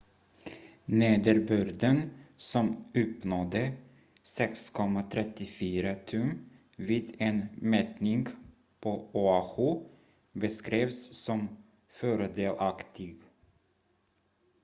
"nederbörden 0.85 2.09
som 2.37 2.85
uppnådde 2.93 3.73
6,34 4.23 6.05
tum 6.05 6.39
vid 6.75 7.15
en 7.19 7.45
mätning 7.55 8.27
på 8.79 9.07
oahu 9.13 9.85
beskrevs 10.31 11.13
som 11.17 11.47
"fördelaktig"". 11.89 13.15